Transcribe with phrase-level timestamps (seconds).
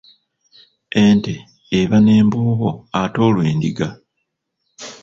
[1.03, 1.33] Ente
[1.79, 2.69] eba n’emboobo
[3.01, 3.87] ate olwo endiga?